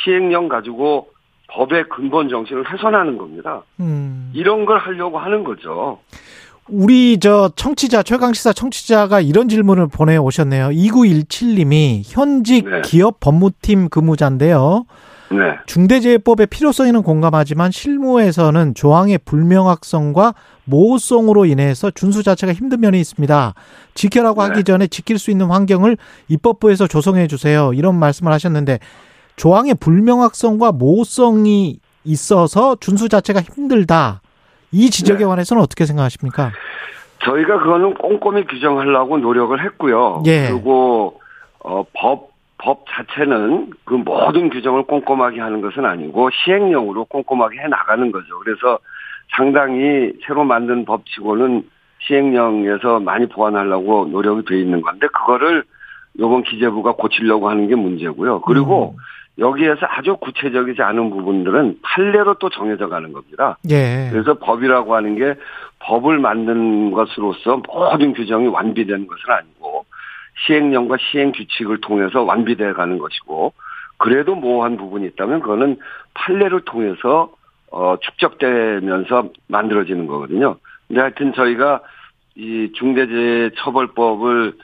시행령 0.02 0.48
가지고 0.48 1.10
법의 1.48 1.84
근본 1.88 2.28
정신을 2.28 2.70
훼손하는 2.70 3.18
겁니다. 3.18 3.62
음. 3.80 4.30
이런 4.34 4.64
걸 4.64 4.78
하려고 4.78 5.18
하는 5.18 5.44
거죠. 5.44 6.00
우리 6.68 7.18
저 7.18 7.50
청취자 7.54 8.02
최강시사 8.02 8.52
청취자가 8.52 9.20
이런 9.20 9.48
질문을 9.48 9.88
보내 9.88 10.16
오셨네요. 10.16 10.68
2917님이 10.68 12.02
현직 12.04 12.68
네. 12.68 12.82
기업 12.82 13.20
법무팀 13.20 13.88
근무자인데요. 13.88 14.86
네. 15.30 15.38
중대재해법의 15.66 16.46
필요성에는 16.48 17.02
공감하지만 17.02 17.70
실무에서는 17.70 18.74
조항의 18.74 19.18
불명확성과 19.24 20.34
모호성으로 20.64 21.46
인해서 21.46 21.90
준수 21.90 22.22
자체가 22.22 22.52
힘든 22.52 22.80
면이 22.80 23.00
있습니다. 23.00 23.54
지켜라고 23.94 24.42
네. 24.42 24.48
하기 24.48 24.64
전에 24.64 24.86
지킬 24.86 25.18
수 25.18 25.30
있는 25.30 25.46
환경을 25.46 25.96
입법부에서 26.28 26.86
조성해 26.86 27.26
주세요. 27.26 27.72
이런 27.74 27.96
말씀을 27.96 28.32
하셨는데 28.32 28.78
조항의 29.36 29.74
불명확성과 29.74 30.72
모호성이 30.72 31.80
있어서 32.04 32.76
준수 32.78 33.08
자체가 33.08 33.40
힘들다. 33.40 34.21
이 34.72 34.90
지적에 34.90 35.20
네. 35.20 35.24
관해서는 35.24 35.62
어떻게 35.62 35.84
생각하십니까? 35.84 36.52
저희가 37.24 37.58
그거는 37.58 37.94
꼼꼼히 37.94 38.44
규정하려고 38.46 39.18
노력을 39.18 39.62
했고요. 39.64 40.22
예. 40.26 40.48
그리고 40.48 41.20
어, 41.60 41.84
법, 41.92 42.30
법 42.58 42.84
자체는 42.88 43.70
그 43.84 43.94
모든 43.94 44.50
규정을 44.50 44.84
꼼꼼하게 44.84 45.40
하는 45.40 45.60
것은 45.60 45.84
아니고 45.84 46.30
시행령으로 46.30 47.04
꼼꼼하게 47.04 47.58
해 47.60 47.68
나가는 47.68 48.10
거죠. 48.10 48.38
그래서 48.40 48.78
상당히 49.36 50.12
새로 50.26 50.44
만든 50.44 50.84
법치고는 50.84 51.64
시행령에서 52.00 53.00
많이 53.00 53.26
보완하려고 53.28 54.06
노력이 54.06 54.44
돼 54.44 54.58
있는 54.58 54.80
건데 54.82 55.06
그거를 55.08 55.64
요번 56.18 56.42
기재부가 56.42 56.92
고치려고 56.92 57.48
하는 57.48 57.68
게 57.68 57.74
문제고요. 57.74 58.42
그리고 58.42 58.94
음. 58.96 59.02
여기에서 59.38 59.86
아주 59.88 60.16
구체적이지 60.16 60.82
않은 60.82 61.10
부분들은 61.10 61.78
판례로 61.82 62.34
또 62.34 62.50
정해져 62.50 62.88
가는 62.88 63.12
겁니다. 63.12 63.56
예. 63.70 64.08
그래서 64.10 64.34
법이라고 64.34 64.94
하는 64.94 65.16
게 65.16 65.34
법을 65.80 66.18
만든 66.18 66.90
것으로서 66.90 67.62
모든 67.66 68.12
규정이 68.12 68.48
완비되는 68.48 69.06
것은 69.06 69.22
아니고 69.30 69.86
시행령과 70.46 70.96
시행 70.98 71.32
규칙을 71.32 71.80
통해서 71.80 72.22
완비돼 72.22 72.72
가는 72.74 72.98
것이고 72.98 73.52
그래도 73.96 74.34
모호한 74.34 74.76
부분이 74.76 75.06
있다면 75.08 75.40
그거는 75.40 75.78
판례를 76.14 76.62
통해서 76.62 77.32
어 77.70 77.96
축적되면서 78.00 79.30
만들어지는 79.48 80.06
거거든요. 80.06 80.56
근데 80.88 81.00
하여튼 81.00 81.32
저희가 81.32 81.80
이 82.34 82.70
중대재해처벌법을 82.74 84.54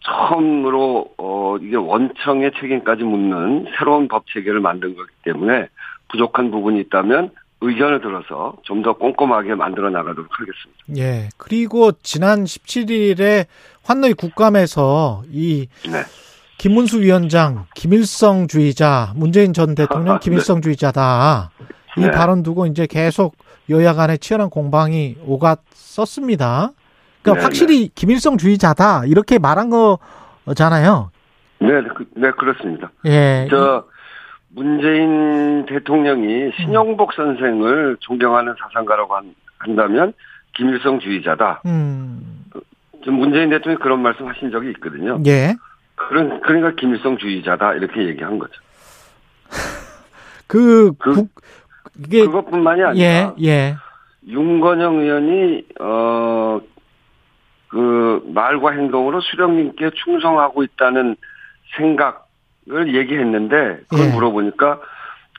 처음으로 0.00 1.12
어 1.18 1.56
이게 1.60 1.76
원청의 1.76 2.52
책임까지 2.60 3.02
묻는 3.04 3.66
새로운 3.78 4.08
법 4.08 4.24
체계를 4.32 4.60
만든 4.60 4.94
거기 4.96 5.08
때문에 5.24 5.68
부족한 6.10 6.50
부분이 6.50 6.80
있다면 6.80 7.30
의견을 7.62 8.00
들어서 8.00 8.56
좀 8.62 8.82
더 8.82 8.94
꼼꼼하게 8.94 9.54
만들어 9.54 9.90
나가도록 9.90 10.28
하겠습니다. 10.30 10.82
예. 10.96 11.28
그리고 11.36 11.92
지난 12.02 12.44
17일에 12.44 13.44
환노이 13.84 14.14
국감에서 14.14 15.24
이 15.30 15.68
네. 15.84 16.02
김문수 16.56 17.02
위원장 17.02 17.66
김일성주의자 17.74 19.12
문재인 19.16 19.52
전 19.52 19.74
대통령 19.74 20.14
네. 20.14 20.20
김일성주의자다 20.22 21.50
이 21.98 22.00
네. 22.00 22.10
발언 22.10 22.42
두고 22.42 22.66
이제 22.66 22.86
계속 22.86 23.36
여야 23.68 23.92
간에 23.92 24.16
치열한 24.16 24.48
공방이 24.48 25.16
오갔었습니다. 25.26 26.72
그러니까 27.22 27.40
네, 27.40 27.44
확실히 27.44 27.80
네. 27.80 27.88
김일성 27.94 28.38
주의자다 28.38 29.04
이렇게 29.06 29.38
말한 29.38 29.70
거잖아요. 30.46 31.10
네, 31.60 31.68
그, 31.94 32.06
네 32.14 32.30
그렇습니다. 32.32 32.90
예. 33.06 33.46
저 33.50 33.84
문재인 34.48 35.66
대통령이 35.66 36.52
신영복 36.56 37.12
선생을 37.12 37.98
존경하는 38.00 38.54
사상가라고 38.58 39.14
한, 39.14 39.76
다면 39.76 40.12
김일성 40.54 40.98
주의자다. 40.98 41.62
음. 41.66 42.44
좀 43.04 43.14
문재인 43.14 43.50
대통령이 43.50 43.80
그런 43.82 44.02
말씀 44.02 44.26
하신 44.26 44.50
적이 44.50 44.70
있거든요. 44.70 45.20
예. 45.26 45.54
그런, 45.94 46.40
그러니까 46.40 46.72
김일성 46.72 47.18
주의자다. 47.18 47.74
이렇게 47.74 48.06
얘기한 48.08 48.38
거죠. 48.38 48.52
그, 50.46 50.92
그 50.98 51.14
국, 51.14 51.28
이게. 51.98 52.24
그것뿐만이 52.24 52.82
아니라. 52.82 53.06
예, 53.06 53.30
예. 53.44 53.76
윤건영 54.26 54.98
의원이, 54.98 55.64
어, 55.80 56.60
그, 57.70 58.22
말과 58.34 58.72
행동으로 58.72 59.20
수령님께 59.20 59.90
충성하고 60.04 60.62
있다는 60.62 61.16
생각, 61.76 62.30
을 62.68 62.94
얘기했는데 62.94 63.80
그걸 63.88 64.06
예. 64.06 64.12
물어보니까 64.12 64.80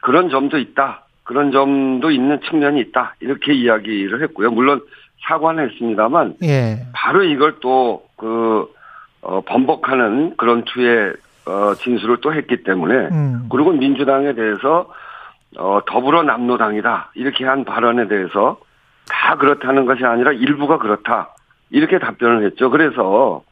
그런 0.01 0.29
점도 0.29 0.57
있다. 0.57 1.05
그런 1.23 1.51
점도 1.51 2.11
있는 2.11 2.41
측면이 2.41 2.81
있다. 2.81 3.15
이렇게 3.19 3.53
이야기를 3.53 4.23
했고요. 4.23 4.49
물론 4.51 4.81
사과는 5.27 5.69
했습니다만 5.69 6.35
예. 6.43 6.79
바로 6.93 7.23
이걸 7.23 7.59
또그 7.59 8.73
어, 9.21 9.41
번복하는 9.41 10.35
그런 10.35 10.63
투의 10.65 11.13
어, 11.45 11.75
진술을 11.75 12.17
또 12.21 12.33
했기 12.33 12.63
때문에 12.63 12.95
음. 13.11 13.47
그리고 13.49 13.71
민주당에 13.71 14.33
대해서 14.33 14.91
어, 15.57 15.79
더불어 15.85 16.23
남노당이다 16.23 17.11
이렇게 17.15 17.45
한 17.45 17.63
발언에 17.65 18.07
대해서 18.07 18.59
다 19.09 19.35
그렇다는 19.35 19.85
것이 19.85 20.03
아니라 20.03 20.31
일부가 20.31 20.79
그렇다 20.79 21.35
이렇게 21.71 21.99
답변을 21.99 22.45
했죠. 22.45 22.69
그래서 22.69 23.43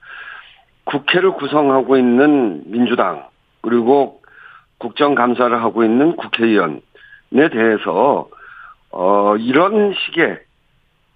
국회를 0.86 1.32
구성하고 1.32 1.98
있는 1.98 2.64
민주당 2.66 3.26
그리고 3.62 4.22
국정감사를 4.80 5.62
하고 5.62 5.84
있는 5.84 6.16
국회의원에 6.16 6.80
대해서 7.52 8.30
어 8.92 9.36
이런 9.38 9.94
식의 9.94 10.40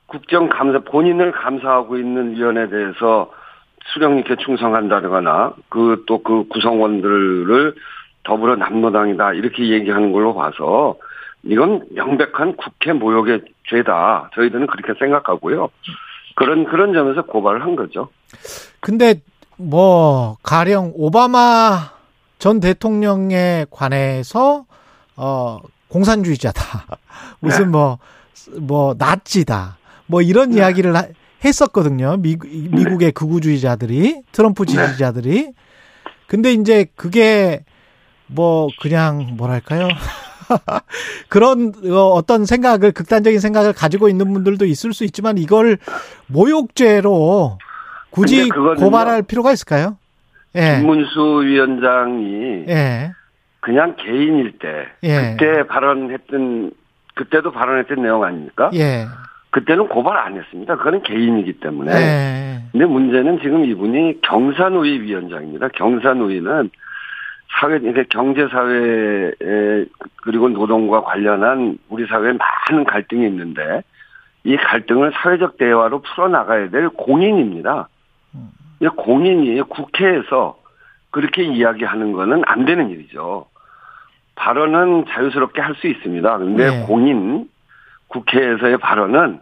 국정감사 0.07 0.79
본인을 0.79 1.31
감사하고 1.31 1.97
있는 1.97 2.35
위원에 2.35 2.69
대해서 2.69 3.31
수령님께 3.85 4.35
충성한다거나 4.37 5.53
그 5.69 6.03
또그 6.07 6.23
그 6.23 6.47
구성원들을 6.49 7.75
더불어 8.23 8.55
남노당이다 8.55 9.33
이렇게 9.33 9.69
얘기하는 9.69 10.11
걸로 10.11 10.33
봐서 10.33 10.95
이건 11.43 11.85
명백한 11.91 12.55
국회 12.55 12.93
모욕의 12.93 13.41
죄다 13.67 14.29
저희들은 14.35 14.67
그렇게 14.67 14.97
생각하고요 14.97 15.69
그런 16.35 16.65
그런 16.65 16.93
점에서 16.93 17.23
고발을 17.23 17.61
한 17.61 17.75
거죠. 17.75 18.09
근데 18.79 19.21
뭐 19.57 20.37
가령 20.43 20.93
오바마 20.95 21.91
전 22.39 22.59
대통령에 22.59 23.65
관해서 23.69 24.65
어 25.15 25.59
공산주의자다. 25.89 26.97
무슨 27.39 27.71
뭐뭐 27.71 27.99
네. 28.51 28.59
뭐 28.59 28.95
나치다. 28.97 29.77
뭐 30.07 30.21
이런 30.21 30.51
네. 30.51 30.57
이야기를 30.57 30.93
했었거든요. 31.45 32.17
미, 32.17 32.37
미국의 32.37 33.09
네. 33.09 33.11
극우주의자들이 33.11 34.21
트럼프 34.31 34.65
네. 34.65 34.73
지지자들이. 34.73 35.51
근데 36.27 36.53
이제 36.53 36.87
그게 36.95 37.63
뭐 38.27 38.67
그냥 38.81 39.35
뭐랄까요? 39.37 39.87
그런 41.29 41.73
어, 41.85 42.09
어떤 42.09 42.45
생각을 42.45 42.91
극단적인 42.91 43.39
생각을 43.39 43.73
가지고 43.73 44.09
있는 44.09 44.31
분들도 44.33 44.65
있을 44.65 44.93
수 44.93 45.03
있지만 45.03 45.37
이걸 45.37 45.77
모욕죄로 46.27 47.57
굳이 48.09 48.49
고발할 48.49 49.23
필요가 49.23 49.51
있을까요? 49.51 49.97
예. 50.55 50.77
김문수 50.79 51.41
위원장이 51.45 52.65
예. 52.67 53.11
그냥 53.59 53.95
개인일 53.97 54.59
때 54.59 54.87
예. 55.03 55.35
그때 55.37 55.65
발언했던 55.67 56.71
그때도 57.15 57.51
발언했던 57.51 58.01
내용 58.01 58.23
아닙니까? 58.23 58.69
예. 58.73 59.05
그때는 59.51 59.87
고발 59.87 60.17
안 60.17 60.35
했습니다. 60.35 60.75
그거는 60.77 61.03
개인이기 61.03 61.59
때문에. 61.59 61.91
예. 61.93 62.63
근데 62.71 62.85
문제는 62.85 63.39
지금 63.41 63.63
이분이 63.65 64.21
경산노위 64.21 65.01
위원장입니다. 65.01 65.69
경산노위는 65.69 66.71
사회, 67.59 67.79
경제사회에, 68.09 69.85
그리고 70.23 70.49
노동과 70.49 71.03
관련한 71.03 71.77
우리 71.89 72.05
사회에 72.07 72.33
많은 72.33 72.83
갈등이 72.85 73.25
있는데, 73.27 73.83
이 74.43 74.57
갈등을 74.57 75.11
사회적 75.13 75.57
대화로 75.57 76.01
풀어나가야 76.01 76.69
될 76.69 76.89
공인입니다. 76.89 77.87
공인이 78.97 79.61
국회에서 79.61 80.57
그렇게 81.11 81.43
이야기하는 81.43 82.11
거는 82.11 82.41
안 82.45 82.65
되는 82.65 82.89
일이죠. 82.89 83.45
발언은 84.35 85.05
자유스럽게 85.07 85.61
할 85.61 85.75
수 85.75 85.87
있습니다. 85.87 86.37
근데 86.39 86.69
네. 86.69 86.85
공인 86.85 87.47
국회에서의 88.07 88.77
발언은 88.77 89.39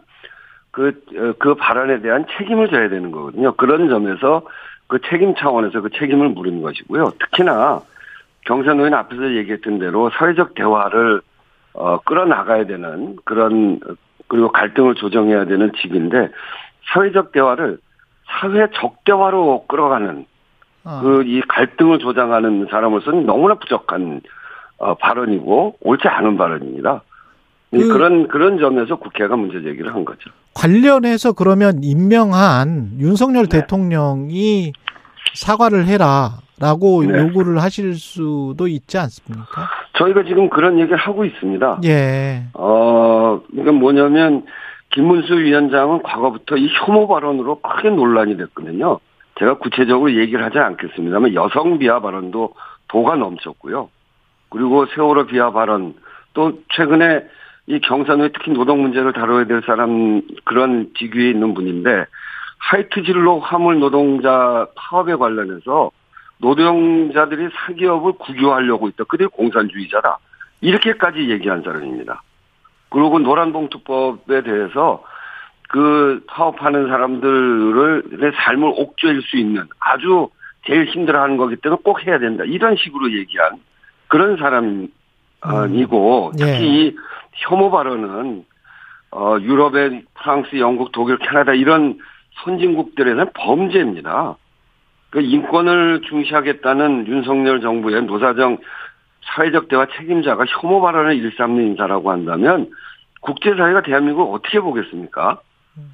그, 0.70 1.02
어, 1.16 1.32
그 1.38 1.54
발언에 1.54 2.00
대한 2.00 2.24
책임을 2.38 2.68
져야 2.68 2.88
되는 2.88 3.10
거거든요. 3.10 3.54
그런 3.56 3.88
점에서 3.88 4.42
그 4.86 5.00
책임 5.08 5.34
차원에서 5.34 5.80
그 5.80 5.90
책임을 5.90 6.28
물은 6.30 6.62
것이고요. 6.62 7.12
특히나 7.18 7.80
경선 8.46 8.78
의원 8.78 8.94
앞에서 8.94 9.34
얘기했던 9.34 9.78
대로 9.78 10.10
사회적 10.10 10.54
대화를 10.54 11.22
어, 11.74 11.98
끌어나가야 12.00 12.66
되는 12.66 13.16
그런 13.24 13.80
그리고 14.28 14.50
갈등을 14.50 14.94
조정해야 14.94 15.44
되는 15.46 15.72
직인데 15.80 16.30
사회적 16.92 17.32
대화를 17.32 17.78
사회 18.26 18.66
적대화로 18.74 19.66
끌어가는 19.68 20.26
어. 20.84 21.00
그이 21.02 21.42
갈등을 21.42 21.98
조장하는 21.98 22.66
사람으로서는 22.70 23.26
너무나 23.26 23.54
부족한 23.54 24.20
어, 24.78 24.94
발언이고 24.94 25.76
옳지 25.80 26.08
않은 26.08 26.36
발언입니다. 26.36 27.02
그 27.70 27.88
그런 27.88 28.28
그런 28.28 28.58
점에서 28.58 28.96
국회가 28.96 29.34
문제 29.36 29.62
제기를 29.62 29.94
한 29.94 30.04
거죠. 30.04 30.30
관련해서 30.54 31.32
그러면 31.32 31.82
임명한 31.82 32.98
윤석열 32.98 33.46
네. 33.46 33.60
대통령이 33.60 34.72
사과를 35.34 35.86
해라 35.86 36.40
라고 36.62 37.02
네. 37.02 37.18
요구를 37.18 37.60
하실 37.60 37.94
수도 37.94 38.68
있지 38.68 38.96
않습니까? 38.96 39.68
저희가 39.94 40.22
지금 40.22 40.48
그런 40.48 40.78
얘기를 40.78 40.96
하고 40.96 41.24
있습니다. 41.24 41.80
예. 41.84 42.44
어, 42.54 43.40
그러니까 43.50 43.72
뭐냐면 43.72 44.44
김문수 44.90 45.40
위원장은 45.40 46.04
과거부터 46.04 46.56
이 46.56 46.68
혐오 46.68 47.08
발언으로 47.08 47.60
크게 47.62 47.90
논란이 47.90 48.36
됐거든요. 48.36 49.00
제가 49.40 49.58
구체적으로 49.58 50.14
얘기를 50.14 50.44
하지 50.44 50.60
않겠습니다만 50.60 51.34
여성 51.34 51.80
비하 51.80 51.98
발언도 51.98 52.54
도가 52.86 53.16
넘쳤고요. 53.16 53.88
그리고 54.50 54.86
세월호 54.86 55.26
비하 55.26 55.50
발언 55.50 55.94
또 56.32 56.60
최근에 56.76 57.24
이 57.66 57.80
경산회 57.80 58.28
특히 58.34 58.52
노동 58.52 58.82
문제를 58.82 59.12
다뤄야 59.12 59.46
될 59.46 59.62
사람 59.66 60.22
그런 60.44 60.90
직위에 60.96 61.30
있는 61.30 61.54
분인데 61.54 62.04
하이트 62.58 63.02
진로 63.02 63.40
화물 63.40 63.80
노동자 63.80 64.68
파업에 64.76 65.16
관련해서 65.16 65.90
노동자들이 66.42 67.48
사기업을 67.54 68.14
국유하려고 68.18 68.88
있다. 68.88 69.04
그들이 69.04 69.28
공산주의자다. 69.28 70.18
이렇게까지 70.60 71.30
얘기한 71.30 71.62
사람입니다. 71.62 72.22
그리고 72.90 73.20
노란봉투법에 73.20 74.42
대해서 74.42 75.02
그 75.68 76.22
파업하는 76.26 76.88
사람들의 76.88 78.32
삶을 78.34 78.72
옥죄일 78.76 79.22
수 79.22 79.38
있는 79.38 79.62
아주 79.78 80.28
제일 80.66 80.84
힘들어하는 80.86 81.36
거기 81.36 81.56
때문에 81.56 81.80
꼭 81.82 82.04
해야 82.06 82.18
된다. 82.18 82.44
이런 82.44 82.76
식으로 82.76 83.12
얘기한 83.12 83.60
그런 84.08 84.36
사람이고 84.36 86.26
음. 86.26 86.36
특히 86.36 86.50
예. 86.50 86.58
이 86.60 86.96
혐오 87.34 87.70
발언은 87.70 88.44
어 89.12 89.36
유럽의 89.40 90.04
프랑스, 90.14 90.56
영국, 90.58 90.92
독일, 90.92 91.18
캐나다 91.18 91.54
이런 91.54 91.98
선진국들에는 92.44 93.26
범죄입니다. 93.34 94.36
그 95.12 95.20
인권을 95.20 96.00
중시하겠다는 96.08 97.06
윤석열 97.06 97.60
정부의 97.60 98.04
노사정 98.04 98.56
사회적 99.20 99.68
대화 99.68 99.86
책임자가 99.86 100.46
혐오 100.46 100.80
발언을 100.80 101.16
일삼는 101.16 101.62
인사라고 101.66 102.10
한다면 102.10 102.70
국제사회가 103.20 103.82
대한민국을 103.82 104.34
어떻게 104.34 104.58
보겠습니까? 104.58 105.38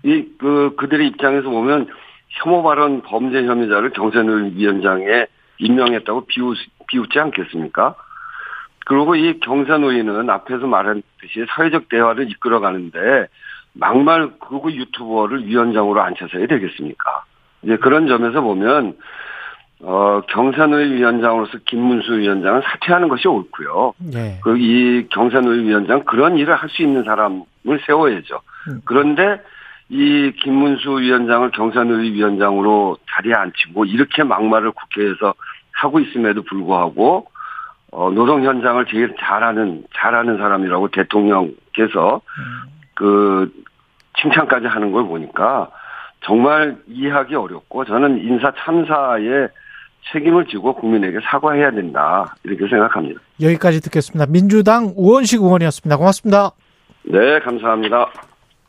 이, 0.04 0.24
그, 0.38 0.74
그들의 0.76 1.08
입장에서 1.08 1.50
보면 1.50 1.88
혐오 2.28 2.62
발언 2.62 3.02
범죄 3.02 3.44
혐의자를 3.44 3.90
경선을 3.90 4.56
위원장에 4.56 5.26
임명했다고 5.58 6.26
비웃, 6.26 6.56
비웃지 6.86 7.18
않겠습니까? 7.18 7.96
그리고 8.86 9.16
이 9.16 9.40
경사노위는 9.40 10.30
앞에서 10.30 10.68
말했듯이 10.68 11.44
사회적 11.48 11.88
대화를 11.88 12.30
이끌어가는데 12.30 13.26
막말 13.74 14.30
그거 14.38 14.70
유튜버를 14.70 15.44
위원장으로 15.44 16.00
앉혀서야 16.00 16.46
되겠습니까? 16.46 17.24
이제 17.62 17.76
그런 17.76 18.06
점에서 18.06 18.40
보면 18.40 18.96
어, 19.80 20.20
경산의 20.28 20.92
위원장으로서 20.92 21.58
김문수 21.66 22.18
위원장은 22.18 22.62
사퇴하는 22.62 23.08
것이 23.08 23.28
옳고요. 23.28 23.94
네. 23.98 24.40
그이 24.42 25.06
경산의 25.08 25.64
위원장 25.64 26.04
그런 26.04 26.36
일을 26.36 26.56
할 26.56 26.68
수 26.68 26.82
있는 26.82 27.04
사람을 27.04 27.44
세워야죠. 27.86 28.40
음. 28.68 28.80
그런데 28.84 29.40
이 29.88 30.32
김문수 30.42 31.00
위원장을 31.00 31.50
경산의 31.52 32.12
위원장으로 32.12 32.98
자리에 33.10 33.32
앉히고 33.34 33.84
이렇게 33.84 34.22
막말을 34.24 34.72
국회에서 34.72 35.34
하고 35.72 36.00
있음에도 36.00 36.42
불구하고 36.42 37.26
어, 37.92 38.10
노동 38.10 38.44
현장을 38.44 38.84
제일 38.86 39.14
잘하는 39.18 39.84
잘하는 39.94 40.38
사람이라고 40.38 40.88
대통령께서 40.88 42.16
음. 42.16 42.70
그 42.94 43.52
칭찬까지 44.20 44.66
하는 44.66 44.90
걸 44.90 45.04
보니까 45.04 45.70
정말 46.24 46.76
이해하기 46.86 47.34
어렵고 47.34 47.84
저는 47.84 48.18
인사 48.18 48.52
참사에 48.58 49.48
책임을 50.12 50.46
지고 50.46 50.74
국민에게 50.74 51.18
사과해야 51.22 51.70
된다 51.70 52.34
이렇게 52.44 52.66
생각합니다. 52.68 53.20
여기까지 53.40 53.80
듣겠습니다. 53.80 54.26
민주당 54.30 54.92
우원식 54.96 55.40
의원이었습니다. 55.40 55.96
고맙습니다. 55.96 56.50
네, 57.04 57.38
감사합니다. 57.40 58.10